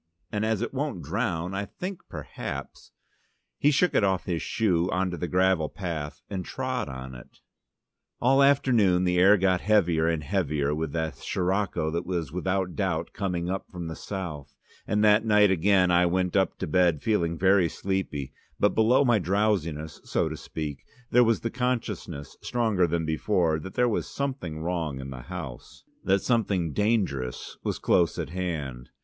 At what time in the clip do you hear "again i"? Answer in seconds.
15.51-16.07